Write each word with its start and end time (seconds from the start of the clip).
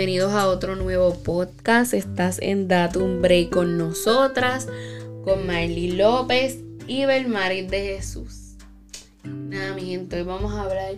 bienvenidos 0.00 0.32
a 0.32 0.48
otro 0.48 0.76
nuevo 0.76 1.12
podcast. 1.22 1.92
Estás 1.92 2.38
en 2.40 2.68
Datum 2.68 3.20
Break 3.20 3.50
con 3.50 3.76
nosotras, 3.76 4.66
con 5.24 5.46
Marley 5.46 5.92
López 5.92 6.64
y 6.86 7.04
Belmaris 7.04 7.70
de 7.70 7.80
Jesús. 7.80 8.56
Nada, 9.24 9.74
mi 9.74 9.82
gente, 9.82 10.16
hoy 10.16 10.22
vamos 10.22 10.54
a 10.54 10.62
hablar 10.62 10.94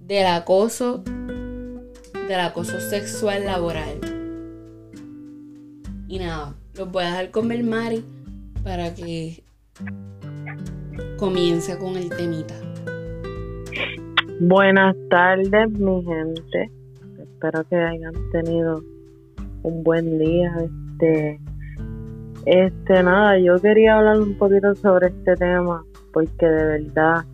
del 0.00 0.24
acoso, 0.24 1.02
del 1.04 2.40
acoso 2.40 2.80
sexual 2.80 3.44
laboral. 3.44 4.00
Y 6.08 6.18
nada, 6.18 6.54
los 6.76 6.90
voy 6.90 7.04
a 7.04 7.08
dejar 7.08 7.30
con 7.32 7.48
Belmaris 7.48 8.04
para 8.64 8.94
que 8.94 9.44
comience 11.18 11.76
con 11.76 11.98
el 11.98 12.08
temita. 12.08 12.54
Buenas 14.40 14.96
tardes, 15.10 15.70
mi 15.72 16.02
gente. 16.02 16.85
Espero 17.46 17.64
que 17.68 17.76
hayan 17.76 18.12
tenido 18.32 18.82
un 19.62 19.84
buen 19.84 20.18
día. 20.18 20.52
Este, 20.64 21.40
este, 22.44 23.02
nada, 23.04 23.38
yo 23.38 23.56
quería 23.60 23.98
hablar 23.98 24.20
un 24.20 24.36
poquito 24.36 24.74
sobre 24.74 25.08
este 25.08 25.36
tema 25.36 25.84
porque 26.12 26.44
de 26.44 26.64
verdad 26.64 27.24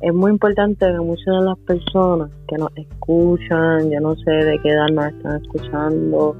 es 0.00 0.12
muy 0.12 0.32
importante 0.32 0.84
que 0.84 0.98
muchas 0.98 1.26
de 1.26 1.44
las 1.44 1.58
personas 1.58 2.30
que 2.48 2.56
nos 2.56 2.70
escuchan, 2.74 3.88
yo 3.88 4.00
no 4.00 4.16
sé 4.16 4.32
de 4.32 4.58
qué 4.64 4.70
edad 4.70 4.88
nos 4.88 5.06
están 5.06 5.42
escuchando, 5.42 6.36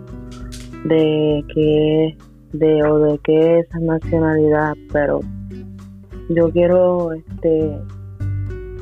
de 0.86 1.44
qué, 1.54 2.16
de 2.54 2.82
o 2.82 2.98
de 2.98 3.18
qué 3.18 3.60
esa 3.60 3.78
nacionalidad, 3.78 4.74
pero 4.92 5.20
yo 6.28 6.50
quiero, 6.50 7.12
este, 7.12 7.78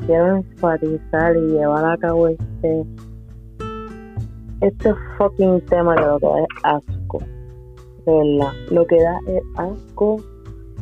quiero 0.07 0.37
enfatizar 0.37 1.37
y 1.37 1.41
llevar 1.41 1.85
a 1.85 1.99
cabo 1.99 2.29
este 2.29 2.87
este 4.61 4.93
fucking 5.17 5.61
tema 5.63 5.95
de 5.95 6.07
lo 6.07 6.19
que 6.19 6.27
da 6.27 6.41
es 6.41 6.47
asco 6.65 7.19
de 8.07 8.13
verdad 8.13 8.53
lo 8.71 8.87
que 8.87 9.01
da 9.01 9.19
es 9.27 9.43
asco 9.57 10.17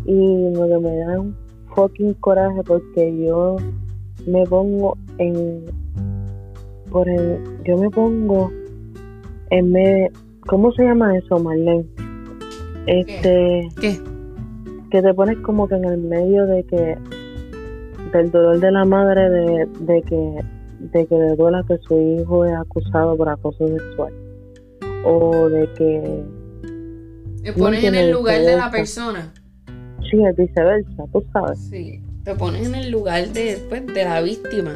y 0.05 0.55
lo 0.55 0.69
que 0.69 0.79
me 0.79 0.97
da 0.99 1.21
un 1.21 1.37
fucking 1.75 2.15
coraje 2.15 2.63
porque 2.65 3.25
yo 3.25 3.57
me 4.27 4.45
pongo 4.47 4.97
en 5.19 5.65
por 6.91 7.09
el 7.09 7.39
yo 7.65 7.77
me 7.77 7.91
pongo 7.91 8.51
en 9.51 9.73
me 9.73 10.11
¿cómo 10.47 10.73
se 10.73 10.85
llama 10.85 11.17
eso 11.19 11.39
Marlene? 11.39 11.85
este 12.87 13.69
¿Qué? 13.81 13.99
que 14.91 15.03
te 15.03 15.15
pones 15.15 15.37
como 15.39 15.69
que 15.69 15.75
en 15.75 15.85
el 15.85 15.99
medio 15.99 16.47
de 16.47 16.63
que 16.65 16.97
del 18.13 18.31
dolor 18.31 18.61
de 18.61 18.71
la 18.71 18.85
madre 18.85 19.29
de, 19.29 19.67
de 19.81 20.03
que 20.03 20.45
de 20.81 21.07
que 21.07 21.15
le 21.15 21.37
duela 21.37 21.65
que 21.69 21.79
su 21.79 21.99
hijo 21.99 22.45
es 22.45 22.55
acusado 22.55 23.17
por 23.17 23.29
acoso 23.29 23.67
sexual 23.67 24.13
o 25.05 25.49
de 25.49 25.73
que 25.75 26.25
te 27.43 27.53
pones 27.53 27.85
en 27.85 27.95
el 27.95 28.11
lugar 28.11 28.41
de 28.41 28.57
la 28.57 28.71
persona. 28.71 29.33
Sí 30.11 30.23
es 30.25 30.37
viceversa 30.37 31.05
tú 31.13 31.25
sabes. 31.33 31.59
Sí 31.59 32.03
te 32.27 32.35
pones 32.35 32.67
en 32.67 32.75
el 32.75 32.91
lugar 32.91 33.29
de 33.29 33.57
pues, 33.69 33.87
de 33.87 34.05
la 34.05 34.21
víctima. 34.21 34.75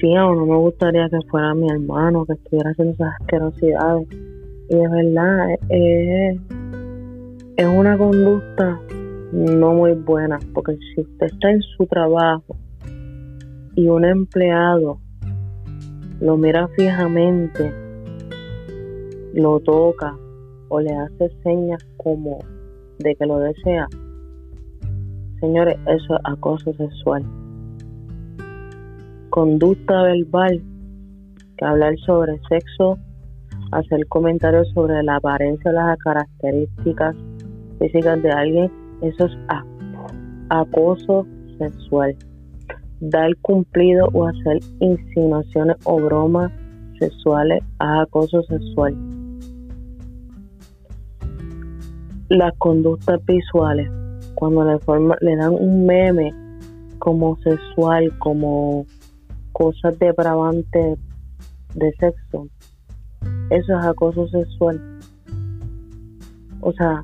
Sí 0.00 0.14
a 0.14 0.20
no 0.20 0.46
me 0.46 0.56
gustaría 0.56 1.08
que 1.10 1.18
fuera 1.28 1.52
mi 1.52 1.68
hermano 1.68 2.24
que 2.26 2.34
estuviera 2.34 2.70
haciendo 2.70 2.94
esas 2.94 3.12
asquerosidades. 3.20 4.06
Y 4.68 4.76
de 4.76 4.88
verdad 4.88 5.50
es, 5.68 6.40
es 7.56 7.66
una 7.66 7.98
conducta 7.98 8.80
no 9.32 9.74
muy 9.74 9.92
buena, 9.94 10.38
porque 10.54 10.78
si 10.94 11.00
usted 11.00 11.26
está 11.26 11.50
en 11.50 11.62
su 11.62 11.84
trabajo 11.86 12.56
y 13.80 13.88
un 13.88 14.04
empleado 14.04 15.00
lo 16.20 16.36
mira 16.36 16.68
fijamente, 16.76 17.72
lo 19.32 19.58
toca 19.60 20.14
o 20.68 20.80
le 20.80 20.94
hace 20.94 21.30
señas 21.42 21.82
como 21.96 22.40
de 22.98 23.14
que 23.14 23.24
lo 23.24 23.38
desea, 23.38 23.88
señores, 25.40 25.78
eso 25.86 26.14
es 26.14 26.20
acoso 26.24 26.74
sexual. 26.74 27.24
Conducta 29.30 30.02
verbal, 30.02 30.62
que 31.56 31.64
hablar 31.64 31.96
sobre 32.04 32.38
sexo, 32.50 32.98
hacer 33.72 34.06
comentarios 34.08 34.68
sobre 34.74 35.02
la 35.02 35.16
apariencia 35.16 35.70
o 35.70 35.74
las 35.74 35.96
características 36.00 37.16
físicas 37.78 38.22
de 38.22 38.30
alguien 38.30 38.70
eso 39.00 39.24
es 39.24 39.32
acoso 40.50 41.26
sexual. 41.58 42.14
Dar 43.00 43.34
cumplido 43.42 44.08
o 44.12 44.26
hacer 44.26 44.60
insinuaciones 44.80 45.76
o 45.84 45.96
bromas 45.96 46.52
sexuales 46.98 47.62
a 47.78 48.02
acoso 48.02 48.42
sexual. 48.42 48.94
Las 52.28 52.56
conductas 52.58 53.24
visuales, 53.26 53.90
cuando 54.34 54.64
le, 54.64 54.78
le 55.20 55.36
dan 55.36 55.54
un 55.54 55.86
meme 55.86 56.32
como 56.98 57.36
sexual, 57.38 58.16
como 58.18 58.86
cosas 59.52 59.98
depravantes 59.98 60.98
de 61.74 61.92
sexo, 61.98 62.48
eso 63.50 63.78
es 63.78 63.84
acoso 63.84 64.28
sexual. 64.28 64.80
O 66.60 66.72
sea, 66.72 67.02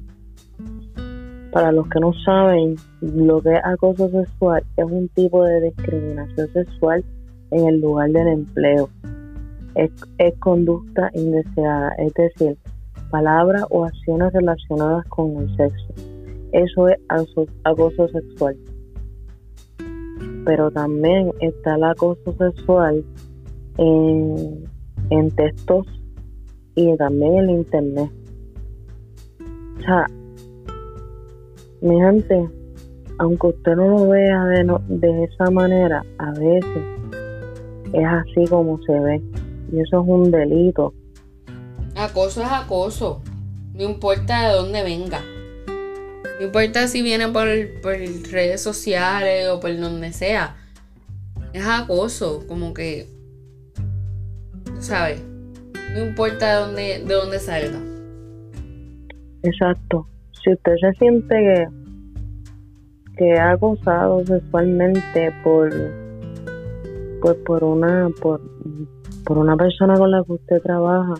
para 1.56 1.72
los 1.72 1.88
que 1.88 2.00
no 2.00 2.12
saben, 2.22 2.76
lo 3.00 3.40
que 3.40 3.54
es 3.54 3.60
acoso 3.64 4.10
sexual 4.10 4.62
es 4.76 4.84
un 4.84 5.08
tipo 5.08 5.42
de 5.42 5.62
discriminación 5.62 6.52
sexual 6.52 7.02
en 7.50 7.66
el 7.66 7.80
lugar 7.80 8.10
del 8.10 8.28
empleo. 8.28 8.90
Es, 9.74 9.90
conducta 10.38 11.10
indeseada, 11.14 11.94
es 11.96 12.12
decir, 12.12 12.58
palabras 13.10 13.64
o 13.70 13.86
acciones 13.86 14.34
relacionadas 14.34 15.06
con 15.06 15.34
el 15.34 15.56
sexo. 15.56 15.94
Eso 16.52 16.88
es 16.90 16.98
acoso 17.64 18.06
sexual. 18.08 18.54
Pero 20.44 20.70
también 20.70 21.32
está 21.40 21.76
el 21.76 21.84
acoso 21.84 22.34
sexual 22.36 23.02
en, 23.78 24.62
en 25.08 25.30
textos 25.30 25.86
y 26.74 26.94
también 26.98 27.44
en 27.44 27.50
internet. 27.50 28.10
O 29.78 29.80
sea, 29.80 30.06
mi 31.80 31.96
gente, 32.00 32.48
aunque 33.18 33.48
usted 33.48 33.76
no 33.76 33.88
lo 33.88 34.08
vea 34.08 34.44
de, 34.44 34.78
de 34.88 35.24
esa 35.24 35.50
manera, 35.50 36.04
a 36.18 36.30
veces 36.32 36.84
es 37.92 38.06
así 38.06 38.46
como 38.48 38.80
se 38.82 38.92
ve. 38.92 39.22
Y 39.72 39.80
eso 39.80 40.00
es 40.02 40.08
un 40.08 40.30
delito. 40.30 40.94
Acoso 41.94 42.42
es 42.42 42.48
acoso. 42.50 43.22
No 43.74 43.84
importa 43.84 44.48
de 44.48 44.56
dónde 44.56 44.82
venga. 44.82 45.20
No 46.38 46.46
importa 46.46 46.88
si 46.88 47.02
viene 47.02 47.28
por, 47.28 47.48
por 47.82 47.94
redes 47.94 48.62
sociales 48.62 49.48
o 49.48 49.60
por 49.60 49.76
donde 49.78 50.12
sea. 50.12 50.56
Es 51.52 51.66
acoso. 51.66 52.44
Como 52.46 52.74
que. 52.74 53.08
¿Sabes? 54.78 55.22
No 55.94 56.04
importa 56.04 56.54
de 56.54 56.66
dónde, 56.66 57.04
de 57.04 57.14
dónde 57.14 57.38
salga. 57.38 57.80
Exacto 59.42 60.06
si 60.46 60.52
usted 60.52 60.76
se 60.80 60.92
siente 60.92 61.34
que, 61.34 61.66
que 63.16 63.32
ha 63.32 63.56
gozado 63.56 64.24
sexualmente 64.24 65.32
por 65.42 65.70
pues 67.20 67.34
por 67.44 67.64
una 67.64 68.08
por, 68.22 68.40
por 69.24 69.38
una 69.38 69.56
persona 69.56 69.96
con 69.96 70.12
la 70.12 70.22
que 70.22 70.34
usted 70.34 70.62
trabaja 70.62 71.14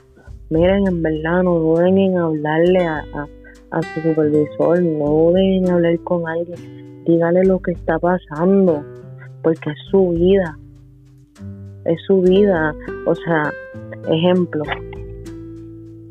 miren 0.50 0.86
en 0.86 1.03
verdad 1.03 1.42
no 1.42 1.59
duden 1.59 1.98
en 1.98 2.19
hablarle 2.19 2.86
a, 2.86 3.04
a, 3.72 3.82
su 3.82 4.00
supervisor 4.00 4.81
no 4.81 5.06
duden 5.06 5.65
en 5.65 5.70
hablar 5.70 5.98
con 6.04 6.28
alguien 6.28 7.04
dígale 7.04 7.42
lo 7.44 7.59
que 7.59 7.72
está 7.72 7.98
pasando 7.98 8.84
porque 9.42 9.71
es 9.71 9.78
su 9.91 10.10
vida 10.10 10.56
es 11.84 12.01
su 12.06 12.21
vida. 12.21 12.74
O 13.06 13.15
sea 13.15 13.53
ejemplo 14.09 14.62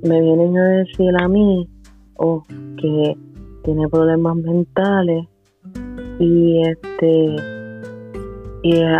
me 0.04 0.22
vienen 0.22 0.57
a 0.57 0.69
decir 0.80 1.13
a 1.22 1.28
mí 1.30 1.69
o 2.16 2.44
que 2.78 3.18
tiene 3.64 3.88
problemas 3.90 4.36
mentales. 4.38 5.26
Y 6.20 6.62
este 6.62 7.36
y 8.64 8.82
es, 8.82 8.92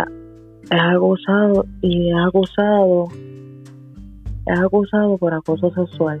acusado 0.70 1.64
y 1.80 2.10
es 2.10 2.16
acusado 2.26 3.08
es 4.46 4.60
acusado 4.60 5.18
por 5.18 5.34
acoso 5.34 5.72
sexual. 5.72 6.20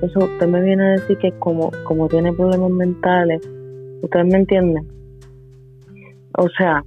Eso 0.00 0.20
usted 0.20 0.46
me 0.48 0.62
viene 0.62 0.84
a 0.84 0.90
decir 0.92 1.18
que 1.18 1.32
como 1.38 1.70
como 1.84 2.08
tiene 2.08 2.32
problemas 2.32 2.70
mentales 2.70 3.40
ustedes 4.02 4.26
me 4.26 4.38
entienden 4.38 4.88
o 6.36 6.48
sea 6.56 6.82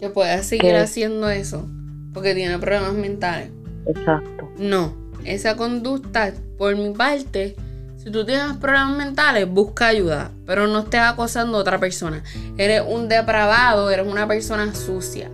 que 0.00 0.08
pueda 0.08 0.42
seguir 0.42 0.76
haciendo 0.76 1.28
eso 1.28 1.66
porque 2.14 2.34
tiene 2.34 2.58
problemas 2.58 2.94
mentales. 2.94 3.50
Exacto. 3.86 4.48
No 4.58 4.92
esa 5.24 5.56
conducta 5.56 6.32
por 6.56 6.76
mi 6.76 6.90
parte 6.90 7.56
si 8.06 8.12
tú 8.12 8.24
tienes 8.24 8.56
problemas 8.58 8.96
mentales, 8.96 9.48
busca 9.48 9.88
ayuda, 9.88 10.30
pero 10.46 10.68
no 10.68 10.78
estés 10.78 11.00
acosando 11.00 11.58
a 11.58 11.60
otra 11.62 11.80
persona. 11.80 12.22
Eres 12.56 12.84
un 12.86 13.08
depravado, 13.08 13.90
eres 13.90 14.06
una 14.06 14.28
persona 14.28 14.72
sucia. 14.76 15.28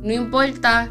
No 0.00 0.10
importa 0.10 0.88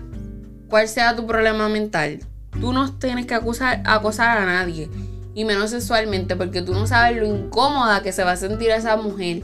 cuál 0.67 0.87
sea 0.87 1.15
tu 1.15 1.25
problema 1.25 1.69
mental, 1.69 2.19
tú 2.59 2.71
no 2.71 2.93
tienes 2.99 3.25
que 3.25 3.33
acusar, 3.33 3.81
acosar 3.83 4.37
a 4.37 4.45
nadie. 4.45 4.91
Y 5.33 5.43
menos 5.43 5.71
sexualmente, 5.71 6.35
porque 6.35 6.61
tú 6.61 6.73
no 6.75 6.85
sabes 6.85 7.17
lo 7.17 7.25
incómoda 7.25 8.03
que 8.03 8.11
se 8.11 8.23
va 8.23 8.33
a 8.33 8.37
sentir 8.37 8.69
esa 8.69 8.95
mujer. 8.95 9.41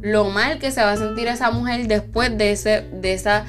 Lo 0.00 0.30
mal 0.30 0.58
que 0.58 0.70
se 0.70 0.80
va 0.82 0.92
a 0.92 0.96
sentir 0.96 1.28
esa 1.28 1.50
mujer 1.50 1.86
después 1.86 2.34
de, 2.38 2.52
ese, 2.52 2.88
de 2.94 3.12
esa 3.12 3.44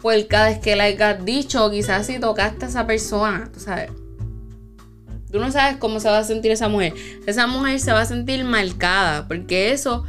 puercada 0.00 0.60
que 0.60 0.76
le 0.76 0.84
hayas 0.84 1.24
dicho. 1.24 1.72
Quizás 1.72 2.06
si 2.06 2.20
tocaste 2.20 2.66
a 2.66 2.68
esa 2.68 2.86
persona, 2.86 3.50
tú 3.52 3.58
sabes. 3.58 3.90
Tú 5.30 5.38
no 5.38 5.50
sabes 5.52 5.76
cómo 5.76 6.00
se 6.00 6.08
va 6.08 6.18
a 6.18 6.24
sentir 6.24 6.50
esa 6.50 6.68
mujer. 6.68 6.94
Esa 7.26 7.46
mujer 7.46 7.78
se 7.80 7.92
va 7.92 8.00
a 8.00 8.06
sentir 8.06 8.44
marcada, 8.44 9.28
porque 9.28 9.72
eso 9.72 10.04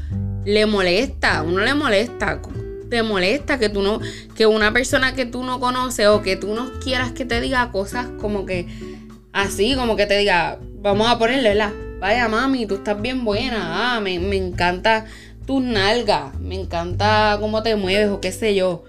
le 0.45 0.65
molesta, 0.65 1.43
uno 1.43 1.61
le 1.61 1.73
molesta. 1.73 2.41
Te 2.89 3.03
molesta 3.03 3.57
que 3.57 3.69
tú 3.69 3.81
no, 3.81 4.01
que 4.35 4.47
una 4.47 4.73
persona 4.73 5.13
que 5.13 5.25
tú 5.25 5.43
no 5.43 5.59
conoces 5.59 6.07
o 6.07 6.21
que 6.21 6.35
tú 6.35 6.53
no 6.53 6.71
quieras 6.83 7.13
que 7.13 7.23
te 7.23 7.39
diga 7.39 7.71
cosas 7.71 8.07
como 8.19 8.45
que 8.45 8.67
así, 9.31 9.75
como 9.75 9.95
que 9.95 10.05
te 10.07 10.17
diga, 10.17 10.59
vamos 10.81 11.07
a 11.07 11.17
ponerle 11.17 11.55
la, 11.55 11.71
vaya 11.99 12.27
mami, 12.27 12.65
tú 12.65 12.75
estás 12.75 13.01
bien 13.01 13.23
buena, 13.23 13.95
ah, 13.95 14.01
me, 14.01 14.19
me 14.19 14.35
encanta 14.35 15.05
tus 15.45 15.61
nalgas, 15.61 16.37
me 16.39 16.55
encanta 16.55 17.37
cómo 17.39 17.63
te 17.63 17.77
mueves 17.77 18.09
o 18.09 18.19
qué 18.19 18.33
sé 18.33 18.55
yo. 18.55 18.83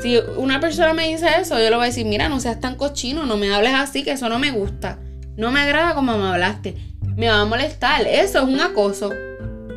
Si 0.00 0.18
una 0.36 0.60
persona 0.60 0.94
me 0.94 1.08
dice 1.08 1.26
eso, 1.40 1.58
yo 1.58 1.68
le 1.68 1.76
voy 1.76 1.84
a 1.84 1.86
decir, 1.86 2.06
mira, 2.06 2.28
no 2.28 2.38
seas 2.38 2.60
tan 2.60 2.76
cochino, 2.76 3.26
no 3.26 3.36
me 3.36 3.52
hables 3.52 3.74
así, 3.74 4.04
que 4.04 4.12
eso 4.12 4.28
no 4.28 4.38
me 4.38 4.52
gusta. 4.52 4.98
No 5.36 5.50
me 5.50 5.60
agrada 5.60 5.94
como 5.94 6.16
me 6.18 6.24
hablaste. 6.24 6.76
Me 7.16 7.28
va 7.28 7.40
a 7.40 7.44
molestar. 7.44 8.02
Eso 8.06 8.38
es 8.38 8.44
un 8.44 8.60
acoso. 8.60 9.10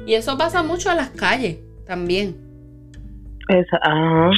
Y 0.06 0.14
eso 0.14 0.38
pasa 0.38 0.64
mucho 0.64 0.92
en 0.92 0.98
las 0.98 1.10
calles 1.10 1.58
también. 1.86 2.36
ajá. 3.82 4.32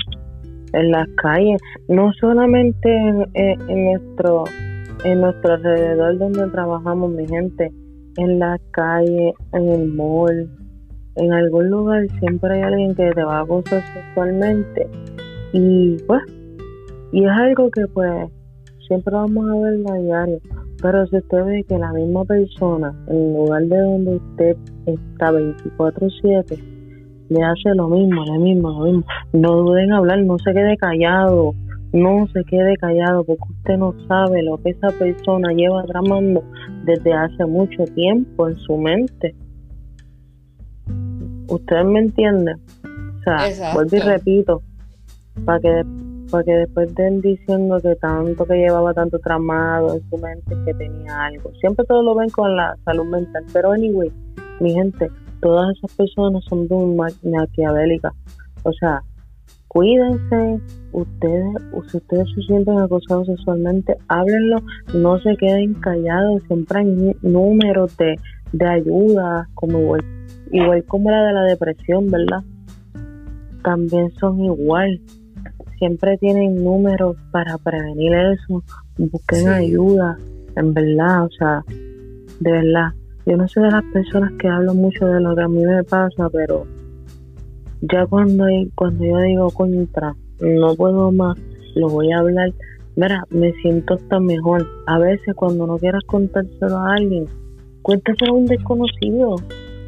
En 0.73 0.91
las 0.91 1.07
calles. 1.21 1.59
No 1.87 2.11
solamente 2.19 2.89
en, 3.33 3.85
nuestro 3.85 4.43
en 5.03 5.21
nuestro 5.21 5.53
alrededor 5.53 6.17
donde 6.17 6.47
trabajamos, 6.49 7.11
mi 7.11 7.27
gente. 7.27 7.71
En 8.17 8.39
la 8.39 8.59
calle, 8.71 9.33
en 9.53 9.69
el 9.69 9.87
mall, 9.93 10.49
en 11.17 11.33
algún 11.33 11.69
lugar 11.69 12.05
siempre 12.19 12.55
hay 12.55 12.61
alguien 12.61 12.95
que 12.95 13.11
te 13.11 13.23
va 13.23 13.39
a 13.39 13.41
acosar 13.41 13.83
sexualmente. 13.93 14.87
Y 15.53 15.97
pues, 16.07 16.21
y 17.11 17.25
es 17.25 17.31
algo 17.31 17.69
que 17.71 17.87
pues 17.87 18.29
siempre 18.87 19.13
vamos 19.13 19.49
a 19.49 19.55
ver 19.59 19.79
a 19.89 19.95
diario. 19.99 20.39
Pero 20.81 21.07
si 21.07 21.17
usted 21.17 21.43
ve 21.43 21.63
que 21.67 21.77
la 21.77 21.91
misma 21.91 22.23
persona, 22.25 22.93
en 23.07 23.33
lugar 23.33 23.63
de 23.63 23.77
donde 23.77 24.15
usted 24.17 24.57
está 24.85 25.31
24-7, 25.31 26.59
le 27.29 27.43
hace 27.43 27.75
lo 27.75 27.89
mismo, 27.89 28.23
lo 28.25 28.39
mismo, 28.39 28.69
lo 28.71 28.85
mismo, 28.85 29.03
no 29.33 29.55
duden 29.57 29.91
hablar, 29.91 30.23
no 30.23 30.37
se 30.37 30.53
quede 30.53 30.77
callado, 30.77 31.53
no 31.93 32.27
se 32.27 32.43
quede 32.45 32.75
callado, 32.77 33.23
porque 33.23 33.43
usted 33.49 33.77
no 33.77 33.93
sabe 34.07 34.43
lo 34.43 34.57
que 34.57 34.69
esa 34.69 34.89
persona 34.89 35.51
lleva 35.53 35.83
tramando 35.85 36.43
desde 36.85 37.13
hace 37.13 37.45
mucho 37.45 37.83
tiempo 37.95 38.47
en 38.47 38.55
su 38.57 38.77
mente. 38.77 39.35
¿Usted 41.49 41.83
me 41.83 41.99
entiende? 41.99 42.53
O 43.19 43.23
sea, 43.23 43.73
vuelvo 43.73 43.95
y 43.95 43.99
repito, 43.99 44.61
para 45.45 45.59
que 45.59 45.83
porque 46.29 46.51
después 46.51 46.93
de 46.95 47.07
él 47.07 47.21
diciendo 47.21 47.79
que 47.81 47.95
tanto 47.95 48.45
que 48.45 48.55
llevaba 48.55 48.93
tanto 48.93 49.19
tramado 49.19 49.95
en 49.95 50.09
su 50.09 50.17
mente 50.17 50.55
que 50.65 50.73
tenía 50.73 51.25
algo. 51.25 51.51
Siempre 51.59 51.85
todo 51.85 52.03
lo 52.03 52.15
ven 52.15 52.29
con 52.29 52.55
la 52.55 52.75
salud 52.85 53.05
mental. 53.05 53.43
Pero 53.53 53.71
anyway, 53.71 54.11
mi 54.59 54.73
gente, 54.73 55.09
todas 55.41 55.75
esas 55.77 55.93
personas 55.95 56.43
son 56.45 56.67
muy 56.69 56.95
maquiavélicas. 57.23 58.13
O 58.63 58.73
sea, 58.73 59.01
cuídense, 59.67 60.59
ustedes, 60.91 61.45
si 61.91 61.97
ustedes 61.97 62.27
se 62.35 62.41
sienten 62.43 62.79
acosados 62.79 63.27
sexualmente, 63.27 63.95
háblenlo, 64.07 64.57
no 64.93 65.19
se 65.19 65.35
queden 65.37 65.73
callados, 65.75 66.41
siempre 66.47 66.79
hay 66.79 67.15
números 67.21 67.95
de, 67.97 68.15
de 68.51 68.67
ayuda, 68.67 69.47
como 69.53 69.79
igual, 69.79 70.01
igual 70.51 70.83
como 70.85 71.11
la 71.11 71.23
de 71.23 71.33
la 71.33 71.43
depresión, 71.43 72.07
¿verdad? 72.07 72.43
También 73.63 74.11
son 74.19 74.39
igual 74.39 74.99
siempre 75.77 76.17
tienen 76.17 76.63
números 76.63 77.15
para 77.31 77.57
prevenir 77.57 78.13
eso, 78.13 78.63
busquen 78.97 79.47
ayuda, 79.47 80.17
en 80.55 80.73
verdad, 80.73 81.25
o 81.25 81.29
sea, 81.29 81.63
de 82.39 82.51
verdad. 82.51 82.93
Yo 83.25 83.35
no 83.35 83.47
soy 83.47 83.63
de 83.63 83.71
las 83.71 83.83
personas 83.91 84.31
que 84.39 84.47
hablan 84.47 84.77
mucho 84.77 85.05
de 85.05 85.19
lo 85.19 85.35
que 85.35 85.41
a 85.41 85.47
mí 85.47 85.65
me 85.65 85.83
pasa, 85.83 86.29
pero 86.31 86.65
ya 87.81 88.05
cuando, 88.07 88.45
cuando 88.75 89.05
yo 89.05 89.19
digo 89.19 89.51
contra, 89.51 90.15
no 90.39 90.75
puedo 90.75 91.11
más, 91.11 91.37
lo 91.75 91.89
voy 91.89 92.11
a 92.11 92.19
hablar. 92.19 92.51
Mira, 92.95 93.23
me 93.29 93.51
siento 93.61 93.95
hasta 93.95 94.19
mejor. 94.19 94.65
A 94.87 94.97
veces 94.97 95.35
cuando 95.35 95.67
no 95.67 95.77
quieras 95.77 96.03
contárselo 96.07 96.77
a 96.77 96.93
alguien, 96.95 97.25
cuéntaselo 97.81 98.33
a 98.33 98.37
un 98.37 98.45
desconocido. 98.45 99.35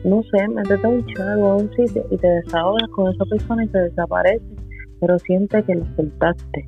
No 0.03 0.21
sé, 0.23 0.47
métete 0.47 0.85
a 0.85 0.89
un 0.89 1.05
chat 1.07 1.37
o 1.39 1.45
a 1.45 1.55
un 1.55 1.69
sitio 1.75 2.05
y 2.11 2.17
te 2.17 2.27
desahogas 2.27 2.87
con 2.89 3.13
esa 3.13 3.25
persona 3.25 3.63
y 3.63 3.67
te 3.67 3.79
desaparece 3.79 4.58
pero 4.99 5.17
siente 5.19 5.63
que 5.63 5.75
lo 5.75 5.85
soltaste. 5.95 6.67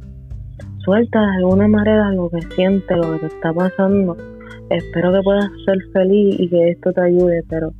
Suelta 0.80 1.20
de 1.20 1.38
alguna 1.38 1.68
manera 1.68 2.12
lo 2.12 2.30
que 2.30 2.42
siente, 2.56 2.96
lo 2.96 3.14
que 3.14 3.20
te 3.20 3.26
está 3.28 3.54
pasando. 3.54 4.18
Espero 4.70 5.14
que 5.14 5.22
puedas 5.22 5.50
ser 5.66 5.78
feliz 5.94 6.40
y 6.40 6.50
que 6.50 6.70
esto 6.70 6.92
te 6.94 7.02
ayude, 7.02 7.44
pero 7.50 7.72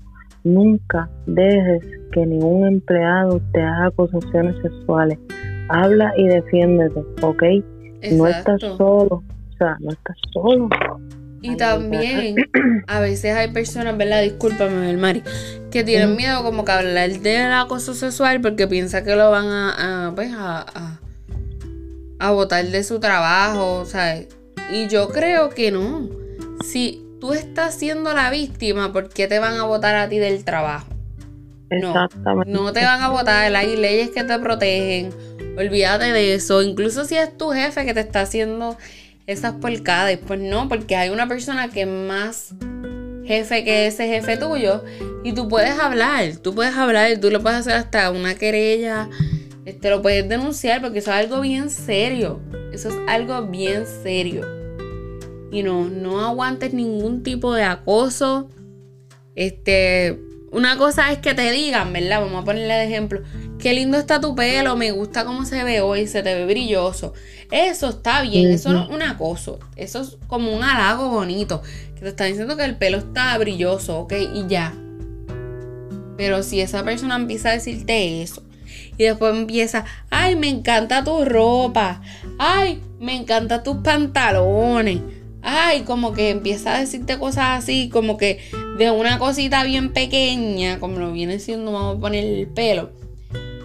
nunca 0.44 1.10
dejes 1.26 1.84
que 2.12 2.26
ningún 2.26 2.68
empleado 2.68 3.40
te 3.54 3.62
haga 3.62 3.88
acusaciones 3.88 4.56
sexuales. 4.62 5.18
Habla 5.70 6.14
y 6.18 6.28
defiéndete, 6.28 7.00
¿ok? 7.22 7.44
No 8.12 8.28
estás 8.28 8.62
solo, 8.78 9.16
o 9.16 9.58
sea, 9.58 9.78
no 9.80 9.92
estás 9.92 10.18
solo. 10.34 10.70
Y 11.42 11.58
también 11.58 12.36
a 12.88 13.00
veces 13.00 13.36
hay 13.36 13.50
personas, 13.50 13.98
¿verdad? 13.98 14.22
Discúlpame, 14.22 14.96
Mari, 14.96 15.24
que 15.72 15.84
tienen 15.84 16.16
miedo 16.16 16.44
como 16.44 16.64
que 16.64 16.72
hablar 16.72 17.10
del 17.10 17.52
acoso 17.52 17.94
sexual 17.96 18.42
porque 18.42 18.68
piensa 18.68 19.04
que 19.04 19.16
lo 19.16 19.32
van 19.32 19.48
a, 19.48 20.08
a 20.08 20.16
pues, 20.16 20.32
a, 20.34 21.00
a, 22.20 22.32
botar 22.32 22.66
de 22.66 22.84
su 22.84 23.00
trabajo, 23.00 23.86
¿sabes? 23.86 24.28
Y 24.72 24.88
yo 24.88 25.10
creo 25.10 25.50
que 25.50 25.72
no. 25.72 26.08
Si 26.64 27.04
tú 27.20 27.34
estás 27.34 27.74
siendo 27.76 28.14
la 28.14 28.30
víctima, 28.30 28.94
¿por 28.94 29.10
qué 29.10 29.28
te 29.28 29.40
van 29.40 29.56
a 29.56 29.64
votar 29.64 29.96
a 29.96 30.08
ti 30.08 30.20
del 30.20 30.44
trabajo? 30.46 30.88
No, 31.72 31.94
no 32.46 32.74
te 32.74 32.84
van 32.84 33.02
a 33.02 33.10
votar, 33.10 33.56
hay 33.56 33.78
leyes 33.78 34.10
que 34.10 34.26
te 34.26 34.38
protegen, 34.40 35.10
olvídate 35.58 36.12
de 36.12 36.34
eso, 36.34 36.62
incluso 36.62 37.06
si 37.06 37.16
es 37.16 37.38
tu 37.38 37.52
jefe 37.52 37.86
que 37.86 37.94
te 37.94 38.02
está 38.02 38.22
haciendo 38.22 38.78
esas 39.28 39.54
porcadas. 39.54 40.18
Pues 40.26 40.40
no, 40.40 40.68
porque 40.68 40.96
hay 40.96 41.10
una 41.10 41.28
persona 41.28 41.70
que 41.70 41.82
es 41.82 41.88
más 41.88 42.54
jefe 43.26 43.64
que 43.64 43.88
ese 43.88 44.08
jefe 44.08 44.36
tuyo 44.36 44.84
y 45.24 45.34
tú 45.34 45.48
puedes 45.48 45.80
hablar, 45.80 46.38
tú 46.38 46.54
puedes 46.54 46.76
hablar, 46.76 47.18
tú 47.20 47.30
lo 47.30 47.42
puedes 47.42 47.60
hacer 47.60 47.74
hasta 47.74 48.12
una 48.12 48.36
querella, 48.36 49.10
este, 49.66 49.90
lo 49.90 50.02
puedes 50.02 50.28
denunciar 50.28 50.82
porque 50.82 51.00
eso 51.00 51.12
es 51.12 51.18
algo 51.18 51.40
bien 51.42 51.70
serio, 51.70 52.42
eso 52.74 52.90
es 52.90 52.96
algo 53.08 53.44
bien 53.44 53.86
serio. 53.86 54.46
Y 55.52 55.64
no, 55.64 55.90
no 55.90 56.22
aguantes 56.22 56.74
ningún 56.74 57.24
tipo 57.24 57.54
de 57.54 57.64
acoso. 57.64 58.50
Este, 59.36 60.20
una 60.52 60.78
cosa 60.78 61.12
es 61.12 61.20
que 61.20 61.34
te 61.34 61.52
digan, 61.52 61.92
¿verdad? 61.92 62.22
Vamos 62.22 62.42
a 62.42 62.46
ponerle 62.46 62.74
de 62.74 62.86
ejemplo. 62.86 63.22
Qué 63.62 63.74
lindo 63.76 64.00
está 64.00 64.20
tu 64.20 64.34
pelo, 64.34 64.76
me 64.76 64.90
gusta 64.90 65.24
cómo 65.24 65.46
se 65.46 65.64
ve 65.64 65.82
hoy, 65.82 66.08
se 66.08 66.24
te 66.24 66.34
ve 66.34 66.46
brilloso. 66.48 67.14
Eso 67.52 67.90
está 67.90 68.24
bien, 68.24 68.50
eso 68.50 68.74
no 68.74 68.86
es 68.86 68.90
un 68.90 69.04
acoso, 69.04 69.60
eso 69.76 70.02
es 70.02 70.18
como 70.26 70.52
un 70.52 70.64
halago 70.64 71.10
bonito, 71.10 71.62
que 71.94 72.02
te 72.02 72.08
está 72.08 72.24
diciendo 72.24 72.58
que 72.58 72.66
el 72.66 72.76
pelo 72.76 72.98
está 72.98 73.38
brilloso, 73.38 74.00
ok, 74.00 74.14
y 74.34 74.48
ya. 74.48 74.74
Pero 76.18 76.42
si 76.42 76.60
esa 76.60 76.84
persona 76.84 77.16
empieza 77.16 77.50
a 77.50 77.54
decirte 77.54 78.24
eso, 78.24 78.42
y 78.98 79.04
después 79.04 79.36
empieza, 79.36 79.86
ay, 80.10 80.36
me 80.36 80.50
encanta 80.50 81.04
tu 81.04 81.24
ropa, 81.24 82.02
ay, 82.40 82.82
me 83.00 83.16
encanta 83.16 83.62
tus 83.62 83.78
pantalones, 83.78 85.02
ay, 85.44 85.82
como 85.82 86.14
que 86.14 86.32
empieza 86.32 86.76
a 86.76 86.80
decirte 86.80 87.20
cosas 87.20 87.60
así, 87.64 87.90
como 87.90 88.18
que 88.18 88.40
de 88.80 88.90
una 88.90 89.20
cosita 89.20 89.64
bien 89.64 89.94
pequeña, 89.94 90.80
como 90.80 90.98
lo 90.98 91.12
viene 91.12 91.38
siendo, 91.38 91.72
vamos 91.74 91.98
a 91.98 92.00
poner 92.00 92.26
el 92.26 92.48
pelo 92.48 93.01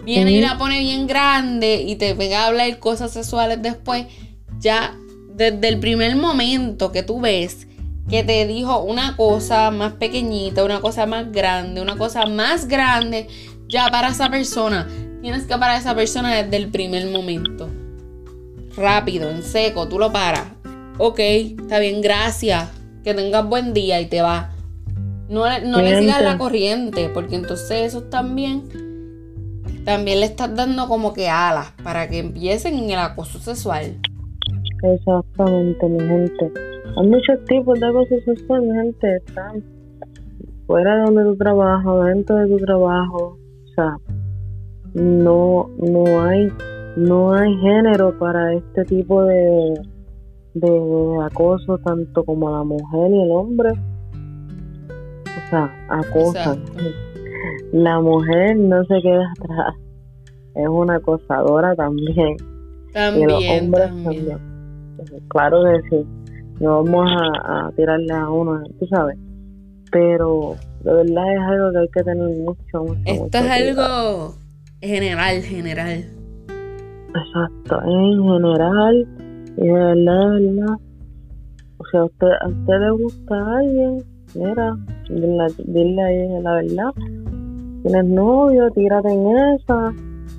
viene 0.07 0.31
y 0.31 0.39
la 0.39 0.57
pone 0.57 0.79
bien 0.79 1.05
grande 1.05 1.83
y 1.85 1.97
te 1.97 2.15
pega 2.15 2.43
a 2.43 2.47
hablar 2.47 2.79
cosas 2.79 3.11
sexuales 3.11 3.61
después, 3.61 4.05
ya 4.57 4.95
desde 5.35 5.67
el 5.67 5.79
primer 5.79 6.15
momento 6.15 6.93
que 6.93 7.03
tú 7.03 7.19
ves 7.19 7.67
que 8.09 8.23
te 8.23 8.47
dijo 8.47 8.79
una 8.83 9.17
cosa 9.17 9.69
más 9.69 9.91
pequeñita, 9.93 10.63
una 10.63 10.79
cosa 10.79 11.05
más 11.05 11.29
grande, 11.33 11.81
una 11.81 11.97
cosa 11.97 12.25
más 12.25 12.69
grande, 12.69 13.27
ya 13.67 13.89
para 13.91 14.07
esa 14.07 14.29
persona, 14.29 14.87
tienes 15.21 15.43
que 15.43 15.57
parar 15.57 15.71
a 15.71 15.79
esa 15.79 15.93
persona 15.93 16.33
desde 16.33 16.55
el 16.55 16.69
primer 16.69 17.05
momento. 17.07 17.69
Rápido, 18.77 19.29
en 19.29 19.43
seco, 19.43 19.89
tú 19.89 19.99
lo 19.99 20.13
paras. 20.13 20.45
Ok, 20.97 21.19
está 21.19 21.79
bien, 21.79 22.01
gracias. 22.01 22.69
Que 23.03 23.13
tengas 23.13 23.45
buen 23.45 23.73
día 23.73 23.99
y 23.99 24.05
te 24.05 24.21
va. 24.21 24.53
No, 25.27 25.43
no 25.59 25.81
le 25.81 25.99
sigas 25.99 26.21
la 26.21 26.37
corriente, 26.37 27.09
porque 27.09 27.35
entonces 27.35 27.87
eso 27.87 28.03
también 28.03 28.86
también 29.87 30.19
le 30.19 30.25
estás 30.25 30.53
dando 30.53 30.85
como 30.89 31.13
que 31.13 31.29
alas 31.29 31.71
para 31.81 32.09
que 32.09 32.19
empiecen 32.19 32.73
en 32.73 32.89
el 32.89 32.99
acoso 32.99 33.39
sexual. 33.39 33.95
Exactamente, 34.83 35.87
mi 35.87 35.99
gente. 35.99 36.51
hay 36.97 37.07
muchos 37.07 37.45
tipos 37.45 37.79
de 37.79 37.87
acoso 37.87 38.15
sexual, 38.25 38.63
gente, 38.65 39.15
están 39.15 39.63
fuera 40.65 40.93
de 40.97 41.03
donde 41.03 41.23
tú 41.23 41.37
trabajas, 41.37 42.05
dentro 42.05 42.35
de 42.35 42.47
tu 42.49 42.65
trabajo, 42.65 43.37
o 43.39 43.73
sea, 43.75 43.95
no, 44.93 45.69
no 45.77 46.21
hay, 46.21 46.51
no 46.97 47.33
hay 47.33 47.55
género 47.55 48.19
para 48.19 48.55
este 48.55 48.83
tipo 48.83 49.23
de, 49.23 49.73
de 50.55 51.17
acoso, 51.23 51.77
tanto 51.77 52.25
como 52.25 52.51
la 52.51 52.63
mujer 52.65 53.09
y 53.09 53.23
el 53.23 53.31
hombre. 53.31 53.69
O 54.89 55.49
sea, 55.49 55.73
acosan. 55.87 56.61
La 57.71 57.99
mujer 57.99 58.57
no 58.57 58.83
se 58.85 59.01
queda 59.01 59.31
atrás, 59.39 59.75
es 60.55 60.67
una 60.67 60.95
acosadora 60.95 61.75
también. 61.75 62.37
También, 62.93 63.29
y 63.29 63.33
los 63.33 63.43
hombres 63.61 63.87
también. 63.87 64.27
también. 64.29 65.27
Claro 65.29 65.63
que 65.63 65.89
sí, 65.89 66.05
no 66.59 66.83
vamos 66.83 67.11
a, 67.11 67.67
a 67.67 67.71
tirarle 67.71 68.13
a 68.13 68.29
uno, 68.29 68.63
tú 68.79 68.87
sabes. 68.87 69.17
Pero 69.91 70.55
de 70.83 70.93
verdad 70.93 71.33
es 71.33 71.39
algo 71.39 71.71
que 71.71 71.77
hay 71.79 71.87
que 71.89 72.03
tener 72.03 72.37
mucho, 72.39 72.83
mucho, 72.83 73.01
Esto 73.05 73.23
mucho 73.23 73.37
es 73.37 73.51
algo 73.51 74.35
general, 74.81 75.41
general. 75.41 76.05
Exacto, 77.09 77.81
en 77.83 78.23
general, 78.23 79.07
y 79.57 79.61
de 79.61 79.73
verdad, 79.73 80.31
de 80.31 80.51
verdad. 80.51 80.75
O 81.79 81.85
sea, 81.91 81.99
a 82.01 82.05
usted, 82.05 82.27
a 82.41 82.47
usted 82.47 82.79
le 82.79 82.91
gusta 82.91 83.35
a 83.35 83.57
alguien, 83.59 84.03
mira, 84.35 84.77
dile, 85.09 85.47
dile 85.65 86.01
a 86.01 86.11
ella 86.11 86.39
la 86.41 86.53
verdad. 86.55 86.91
Tienes 87.83 88.05
novio, 88.05 88.69
tírate 88.71 89.09
en 89.09 89.37
esa, 89.55 89.93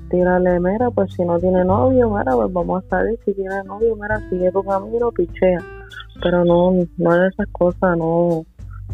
tírale, 0.09 0.59
mira, 0.59 0.89
pues 0.91 1.11
si 1.13 1.23
no 1.23 1.39
tiene 1.39 1.63
novio, 1.65 2.09
mira, 2.09 2.33
pues 2.35 2.53
vamos 2.53 2.83
a 2.85 2.89
salir. 2.89 3.19
Si 3.25 3.33
tiene 3.33 3.63
novio, 3.63 3.95
mira, 3.95 4.19
sigue 4.29 4.51
tu 4.51 4.63
camino, 4.63 5.11
pichea. 5.11 5.59
Pero 6.21 6.43
no, 6.45 6.71
no 6.97 7.13
es 7.15 7.21
de 7.21 7.27
esas 7.27 7.47
cosas, 7.51 7.97
no, 7.97 8.45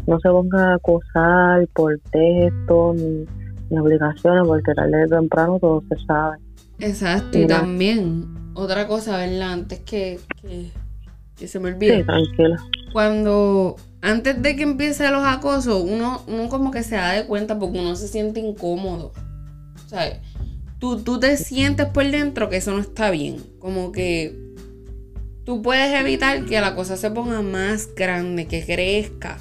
no 0.06 0.20
se 0.20 0.28
ponga 0.28 0.72
a 0.72 0.74
acosar 0.74 1.66
por 1.74 1.98
texto 2.10 2.94
ni, 2.94 3.26
ni 3.70 3.78
obligaciones, 3.78 4.46
porque 4.46 4.72
tarde 4.74 5.04
o 5.04 5.08
temprano 5.08 5.58
todo 5.58 5.82
se 5.88 5.96
sabe. 6.06 6.38
Exacto, 6.78 7.38
y 7.38 7.46
también, 7.46 8.26
otra 8.54 8.86
cosa, 8.86 9.18
¿verdad? 9.18 9.52
Antes 9.52 9.80
que, 9.80 10.20
que, 10.40 10.70
que 11.36 11.48
se 11.48 11.58
me 11.58 11.70
Sí, 11.70 11.74
olvide. 11.74 12.04
tranquila. 12.04 12.56
Cuando, 12.92 13.76
antes 14.02 14.40
de 14.42 14.56
que 14.56 14.62
empiece 14.62 15.10
los 15.10 15.24
acosos, 15.24 15.82
uno, 15.82 16.22
uno 16.26 16.48
como 16.48 16.70
que 16.70 16.82
se 16.82 16.96
da 16.96 17.12
de 17.12 17.26
cuenta 17.26 17.58
porque 17.58 17.78
uno 17.78 17.96
se 17.96 18.08
siente 18.08 18.40
incómodo. 18.40 19.12
O 19.84 19.88
sea, 19.88 20.20
tú, 20.78 21.02
tú 21.02 21.18
te 21.18 21.36
sientes 21.36 21.86
por 21.86 22.10
dentro 22.10 22.48
que 22.48 22.56
eso 22.56 22.72
no 22.72 22.80
está 22.80 23.10
bien. 23.10 23.42
Como 23.58 23.92
que 23.92 24.36
tú 25.44 25.62
puedes 25.62 25.98
evitar 25.98 26.44
que 26.44 26.60
la 26.60 26.74
cosa 26.74 26.96
se 26.96 27.10
ponga 27.10 27.42
más 27.42 27.94
grande, 27.94 28.46
que 28.46 28.64
crezca. 28.64 29.38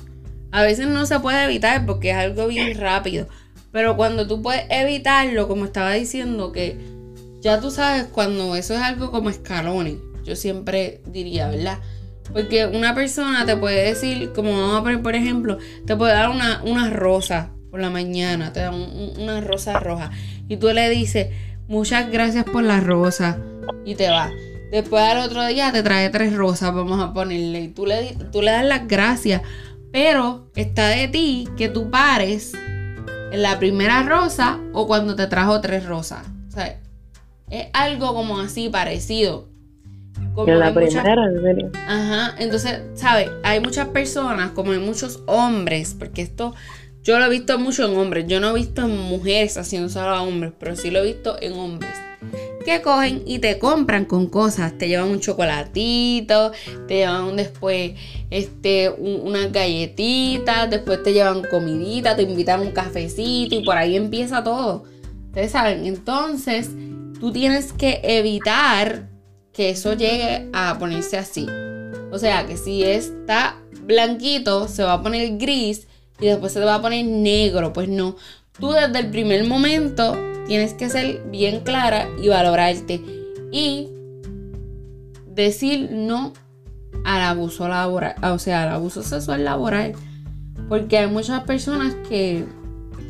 A 0.51 0.63
veces 0.63 0.87
no 0.87 1.05
se 1.05 1.19
puede 1.19 1.43
evitar 1.43 1.85
porque 1.85 2.11
es 2.11 2.15
algo 2.17 2.47
bien 2.47 2.77
rápido. 2.79 3.27
Pero 3.71 3.97
cuando 3.97 4.25
tú 4.25 4.41
puedes 4.41 4.65
evitarlo, 4.69 5.47
como 5.49 5.65
estaba 5.65 5.93
diciendo, 5.93 6.53
que 6.53 6.77
ya 7.41 7.59
tú 7.59 7.71
sabes 7.71 8.05
cuando 8.05 8.55
eso 8.55 8.73
es 8.73 8.79
algo 8.79 9.11
como 9.11 9.29
escalones. 9.29 9.95
Yo 10.23 10.35
siempre 10.35 11.01
diría, 11.07 11.49
¿verdad? 11.49 11.79
Porque 12.33 12.65
una 12.65 12.93
persona 12.95 13.45
te 13.45 13.55
puede 13.55 13.83
decir, 13.89 14.31
como 14.33 14.51
vamos 14.59 14.79
a 14.79 14.83
poner 14.83 15.01
por 15.01 15.15
ejemplo, 15.15 15.57
te 15.85 15.95
puede 15.95 16.13
dar 16.13 16.29
una, 16.29 16.61
una 16.63 16.89
rosa 16.89 17.51
por 17.71 17.79
la 17.79 17.89
mañana, 17.89 18.51
te 18.53 18.61
da 18.61 18.71
un- 18.71 18.81
un- 18.81 19.19
una 19.21 19.41
rosa 19.41 19.79
roja. 19.79 20.11
Y 20.47 20.57
tú 20.57 20.67
le 20.71 20.89
dices, 20.89 21.27
muchas 21.67 22.09
gracias 22.11 22.45
por 22.45 22.63
la 22.63 22.79
rosa. 22.79 23.37
Y 23.85 23.95
te 23.95 24.09
va. 24.09 24.29
Después 24.71 25.03
al 25.03 25.19
otro 25.19 25.45
día 25.45 25.71
te 25.71 25.83
trae 25.83 26.09
tres 26.09 26.33
rosas, 26.33 26.73
vamos 26.73 26.99
a 27.01 27.13
ponerle. 27.13 27.61
Y 27.61 27.67
tú 27.69 27.85
le, 27.85 28.15
tú 28.31 28.41
le 28.41 28.51
das 28.51 28.65
las 28.65 28.87
gracias. 28.87 29.41
Pero 29.91 30.49
está 30.55 30.87
de 30.89 31.07
ti 31.07 31.47
que 31.55 31.69
tú 31.69 31.89
pares 31.89 32.53
en 33.31 33.41
la 33.41 33.57
primera 33.59 34.03
rosa 34.03 34.59
o 34.73 34.87
cuando 34.87 35.15
te 35.15 35.27
trajo 35.27 35.61
tres 35.61 35.85
rosas. 35.85 36.25
O 36.49 36.51
sea, 36.51 36.79
es 37.49 37.67
algo 37.73 38.13
como 38.13 38.39
así 38.39 38.69
parecido. 38.69 39.47
Como 40.35 40.49
En 40.51 40.59
la 40.59 40.71
muchas- 40.71 41.01
primera, 41.01 41.25
en 41.29 41.41
serio. 41.41 41.71
Ajá, 41.87 42.35
entonces, 42.37 42.81
¿sabes? 42.93 43.29
Hay 43.43 43.61
muchas 43.61 43.87
personas, 43.87 44.51
como 44.51 44.73
hay 44.73 44.79
muchos 44.79 45.21
hombres, 45.27 45.95
porque 45.97 46.21
esto 46.21 46.53
yo 47.03 47.17
lo 47.19 47.25
he 47.25 47.29
visto 47.29 47.57
mucho 47.57 47.85
en 47.89 47.97
hombres, 47.97 48.25
yo 48.27 48.39
no 48.41 48.49
he 48.49 48.53
visto 48.53 48.81
en 48.81 48.97
mujeres 48.97 49.57
haciendo 49.57 49.89
solo 49.89 50.09
a 50.09 50.21
hombres, 50.23 50.51
pero 50.59 50.75
sí 50.75 50.91
lo 50.91 50.99
he 50.99 51.03
visto 51.03 51.37
en 51.41 51.53
hombres, 51.53 51.91
que 52.65 52.81
cogen 52.81 53.21
y 53.27 53.39
te 53.39 53.59
compran 53.59 54.05
con 54.05 54.27
cosas, 54.27 54.75
te 54.77 54.87
llevan 54.87 55.09
un 55.09 55.19
chocolatito, 55.19 56.51
te 56.87 56.95
llevan 56.95 57.35
después 57.35 57.93
este, 58.31 58.89
un- 58.89 59.21
unas 59.23 59.51
galletitas, 59.51 60.69
después 60.69 61.01
te 61.03 61.13
llevan 61.13 61.43
comidita, 61.49 62.15
te 62.15 62.23
invitan 62.23 62.59
a 62.59 62.63
un 62.63 62.71
cafecito 62.71 63.55
y 63.55 63.63
por 63.63 63.77
ahí 63.77 63.95
empieza 63.95 64.43
todo. 64.43 64.83
Ustedes 65.27 65.51
saben, 65.51 65.85
entonces 65.85 66.71
tú 67.19 67.31
tienes 67.31 67.71
que 67.71 67.99
evitar 68.03 69.09
que 69.55 69.69
eso 69.69 69.93
llegue 69.93 70.49
a 70.53 70.77
ponerse 70.77 71.17
así. 71.17 71.47
O 72.11 72.19
sea, 72.19 72.45
que 72.45 72.57
si 72.57 72.83
está 72.83 73.57
blanquito, 73.81 74.67
se 74.67 74.83
va 74.83 74.93
a 74.93 75.01
poner 75.01 75.37
gris 75.37 75.87
y 76.19 76.27
después 76.27 76.53
se 76.53 76.59
va 76.59 76.75
a 76.75 76.81
poner 76.81 77.05
negro. 77.05 77.73
Pues 77.73 77.87
no. 77.87 78.15
Tú 78.59 78.71
desde 78.71 78.99
el 78.99 79.09
primer 79.11 79.45
momento 79.45 80.17
tienes 80.47 80.73
que 80.73 80.89
ser 80.89 81.23
bien 81.31 81.61
clara 81.61 82.07
y 82.21 82.27
valorarte. 82.27 83.01
Y 83.51 83.89
decir 85.27 85.89
no 85.91 86.33
al 87.05 87.21
abuso 87.21 87.67
laboral. 87.67 88.15
O 88.23 88.39
sea, 88.39 88.63
al 88.63 88.69
abuso 88.69 89.03
sexual 89.03 89.45
laboral. 89.45 89.93
Porque 90.67 90.97
hay 90.97 91.07
muchas 91.07 91.43
personas 91.43 91.95
que 92.09 92.45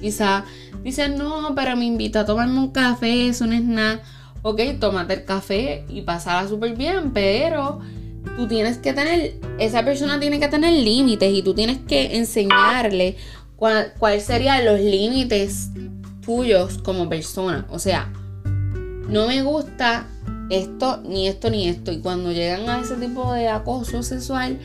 quizá 0.02 0.46
dicen, 0.84 1.18
no, 1.18 1.54
pero 1.56 1.75
me 1.75 1.86
invita 1.86 2.22
a 2.22 2.25
tomarme 2.25 2.60
un 2.60 2.72
café, 2.72 3.30
eso 3.30 3.48
no 3.48 3.54
es 3.54 3.64
nada. 3.64 4.02
Ok, 4.48 4.62
tómate 4.80 5.16
el 5.16 5.25
café 5.25 5.86
y 5.90 6.02
pasarla 6.02 6.48
súper 6.48 6.75
bien, 6.75 7.14
pero 7.14 7.80
tú 8.38 8.48
tienes 8.48 8.78
que 8.78 8.94
tener, 8.94 9.34
esa 9.58 9.84
persona 9.84 10.20
tiene 10.20 10.40
que 10.40 10.48
tener 10.48 10.72
límites 10.72 11.34
y 11.34 11.42
tú 11.42 11.56
tienes 11.56 11.80
que 11.80 12.16
enseñarle 12.16 13.18
cuál, 13.56 13.94
cuáles 13.98 14.24
serían 14.24 14.64
los 14.64 14.80
límites 14.80 15.72
tuyos 16.24 16.78
como 16.78 17.10
persona. 17.10 17.66
O 17.72 17.80
sea, 17.80 18.14
no 19.10 19.25
me 19.25 19.42
gusta 19.42 20.06
esto, 20.52 20.98
ni 20.98 21.28
esto, 21.28 21.50
ni 21.50 21.68
esto. 21.68 21.92
Y 21.92 22.02
cuando 22.02 22.32
llegan 22.32 22.70
a 22.70 22.82
ese 22.82 22.98
tipo 22.98 23.34
de 23.34 23.48
acoso 23.48 24.04
sexual, 24.04 24.60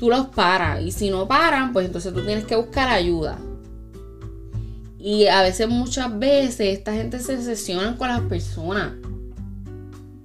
tú 0.00 0.10
los 0.10 0.26
paras. 0.26 0.82
Y 0.82 0.90
si 0.90 1.10
no 1.10 1.28
paran, 1.28 1.72
pues 1.72 1.86
entonces 1.86 2.12
tú 2.12 2.22
tienes 2.22 2.46
que 2.46 2.56
buscar 2.56 2.88
ayuda. 2.88 3.38
Y 5.06 5.26
a 5.26 5.42
veces, 5.42 5.68
muchas 5.68 6.18
veces, 6.18 6.78
esta 6.78 6.94
gente 6.94 7.18
se 7.18 7.36
sesionan 7.42 7.98
con 7.98 8.08
las 8.08 8.22
personas. 8.22 8.92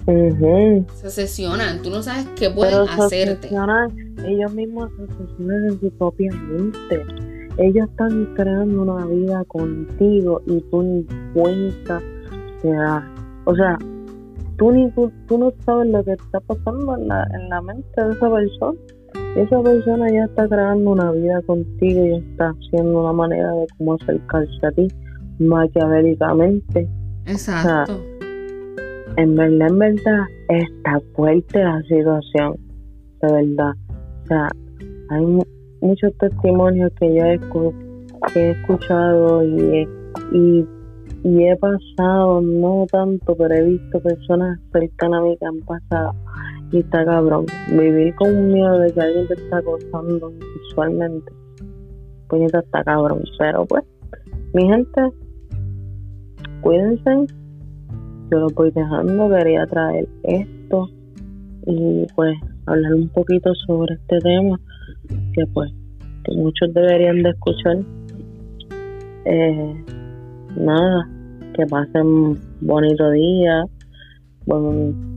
Se 0.06 1.10
sesionan. 1.10 1.82
Tú 1.82 1.90
no 1.90 2.02
sabes 2.02 2.26
qué 2.38 2.50
pueden 2.50 2.86
Pero 2.86 3.04
hacerte. 3.04 3.50
ellos 4.26 4.54
mismos 4.54 4.90
se 4.96 5.04
obsesionan 5.04 5.66
en 5.66 5.80
su 5.82 5.92
propia 5.92 6.32
mente. 6.32 7.04
Ellos 7.58 7.90
están 7.90 8.34
creando 8.36 8.84
una 8.84 9.06
vida 9.06 9.44
contigo 9.50 10.42
y 10.48 10.62
tú 10.72 10.82
ni 10.82 11.06
cuenta 11.34 12.02
te 12.62 12.72
das. 12.72 13.04
O 13.44 13.56
sea, 13.58 13.78
tú, 14.58 14.72
ni, 14.72 14.90
tú, 14.92 15.12
tú 15.28 15.40
no 15.40 15.52
sabes 15.66 15.92
lo 15.92 16.06
que 16.06 16.14
está 16.14 16.40
pasando 16.40 16.96
en 16.96 17.10
la, 17.10 17.28
en 17.34 17.50
la 17.50 17.62
mente 17.62 18.02
de 18.02 18.12
esa 18.14 18.30
persona. 18.30 18.80
Esa 19.36 19.62
persona 19.62 20.12
ya 20.12 20.26
está 20.26 20.48
creando 20.48 20.92
una 20.92 21.12
vida 21.12 21.42
contigo 21.44 22.06
y 22.06 22.16
está 22.16 22.50
haciendo 22.50 23.02
una 23.02 23.14
manera 23.14 23.52
de 23.54 23.68
cómo 23.78 23.94
acercarse 23.94 24.66
a 24.68 24.72
ti 24.72 24.88
maquiavélicamente. 25.40 26.88
Exacto. 27.26 28.00
En 29.18 29.36
verdad, 29.36 29.68
en 29.70 29.80
verdad, 29.80 30.24
está 30.50 31.00
fuerte 31.16 31.64
la 31.64 31.82
situación, 31.84 32.58
de 33.22 33.32
verdad. 33.34 33.74
O 34.24 34.28
sea, 34.28 34.48
hay 35.10 35.26
mu- 35.26 35.44
muchos 35.82 36.12
testimonios 36.18 36.92
que 37.00 37.16
yo 37.16 37.26
he, 37.26 37.40
que 38.34 38.40
he 38.40 38.52
escuchado 38.52 39.44
y 39.44 39.56
he, 39.78 39.88
y, 40.34 40.66
y 41.24 41.44
he 41.48 41.56
pasado, 41.58 42.42
no 42.42 42.86
tanto, 42.92 43.36
pero 43.36 43.54
he 43.56 43.64
visto 43.64 44.00
personas 44.02 44.60
cercanas 44.72 45.20
a 45.22 45.24
mí 45.24 45.38
que 45.38 45.46
han 45.46 45.60
pasado. 45.62 46.14
Y 46.72 46.80
está 46.80 47.04
cabrón, 47.04 47.46
vivir 47.70 48.14
con 48.16 48.36
un 48.36 48.54
miedo 48.54 48.78
de 48.80 48.94
que 48.94 49.02
alguien 49.02 49.28
te 49.28 49.34
está 49.34 49.58
acosando 49.58 50.32
sexualmente. 50.64 51.32
Puñeta 52.28 52.60
está 52.60 52.84
cabrón, 52.84 53.24
pero 53.40 53.66
pues, 53.66 53.84
mi 54.54 54.68
gente, 54.68 55.02
cuídense 56.62 57.28
yo 58.32 58.40
lo 58.40 58.48
voy 58.50 58.72
dejando, 58.72 59.30
quería 59.30 59.66
traer 59.66 60.08
esto 60.24 60.90
y 61.66 62.06
pues 62.16 62.38
hablar 62.68 62.94
un 62.94 63.10
poquito 63.10 63.54
sobre 63.68 63.96
este 63.96 64.20
tema 64.20 64.60
que 65.34 65.46
pues 65.54 65.72
que 66.24 66.36
muchos 66.36 66.74
deberían 66.74 67.24
de 67.24 67.30
escuchar. 67.30 67.78
Eh, 69.26 69.84
nada, 70.58 71.10
que 71.54 71.66
pasen 71.66 72.38
bonito 72.62 73.10
día, 73.12 73.64
buen, 74.46 75.09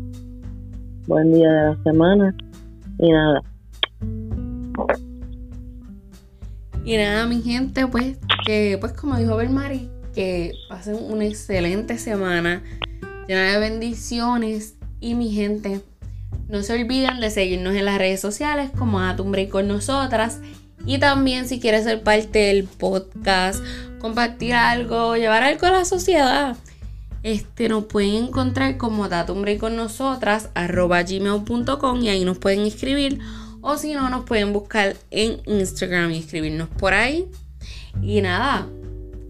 buen 1.06 1.32
día 1.32 1.50
de 1.50 1.70
la 1.70 1.82
semana 1.82 2.34
y 2.98 3.10
nada, 3.10 3.42
Y 6.84 6.96
nada, 6.96 7.26
mi 7.26 7.42
gente, 7.42 7.86
pues, 7.86 8.16
que 8.44 8.76
pues 8.80 8.92
como 8.92 9.16
dijo 9.16 9.36
Belmari, 9.36 9.88
que 10.14 10.52
pasen 10.68 10.96
una 11.08 11.24
excelente 11.24 11.96
semana 11.98 12.62
llena 13.28 13.52
de 13.52 13.58
bendiciones. 13.58 14.74
Y 15.00 15.14
mi 15.14 15.30
gente, 15.30 15.80
no 16.48 16.62
se 16.62 16.74
olviden 16.74 17.20
de 17.20 17.30
seguirnos 17.30 17.74
en 17.74 17.84
las 17.84 17.98
redes 17.98 18.20
sociales 18.20 18.70
como 18.76 19.00
Atumbre 19.00 19.48
con 19.48 19.68
nosotras. 19.68 20.40
Y 20.84 20.98
también 20.98 21.46
si 21.46 21.60
quieres 21.60 21.84
ser 21.84 22.02
parte 22.02 22.40
del 22.40 22.64
podcast, 22.64 23.64
compartir 24.00 24.54
algo, 24.54 25.16
llevar 25.16 25.44
algo 25.44 25.66
a 25.66 25.72
la 25.72 25.84
sociedad, 25.84 26.56
este, 27.22 27.68
nos 27.68 27.84
pueden 27.84 28.24
encontrar 28.24 28.76
como 28.76 29.08
Datumbre 29.08 29.58
con 29.58 29.76
nosotras, 29.76 30.50
arroba 30.54 31.02
gmail.com 31.02 32.02
y 32.02 32.08
ahí 32.08 32.24
nos 32.24 32.38
pueden 32.38 32.60
escribir. 32.60 33.20
O 33.60 33.76
si 33.76 33.94
no, 33.94 34.10
nos 34.10 34.24
pueden 34.24 34.52
buscar 34.52 34.96
en 35.10 35.40
Instagram 35.46 36.10
y 36.10 36.18
escribirnos 36.18 36.68
por 36.68 36.94
ahí. 36.94 37.28
Y 38.02 38.20
nada, 38.20 38.66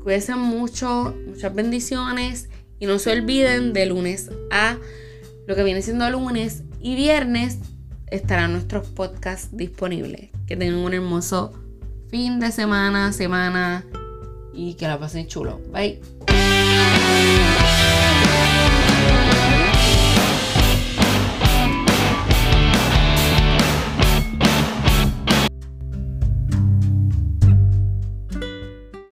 cuídense 0.02 0.34
mucho, 0.36 1.14
muchas 1.26 1.54
bendiciones. 1.54 2.48
Y 2.78 2.86
no 2.86 2.98
se 2.98 3.12
olviden 3.12 3.72
de 3.72 3.86
lunes 3.86 4.30
a 4.50 4.78
lo 5.46 5.54
que 5.54 5.62
viene 5.62 5.82
siendo 5.82 6.08
lunes 6.10 6.62
y 6.80 6.96
viernes 6.96 7.58
estarán 8.10 8.52
nuestros 8.52 8.88
podcasts 8.88 9.48
disponibles. 9.52 10.30
Que 10.46 10.56
tengan 10.56 10.78
un 10.78 10.94
hermoso 10.94 11.52
fin 12.08 12.40
de 12.40 12.52
semana, 12.52 13.12
semana 13.12 13.84
y 14.52 14.74
que 14.74 14.86
la 14.86 14.98
pasen 14.98 15.26
chulo. 15.26 15.60
Bye. 15.72 16.00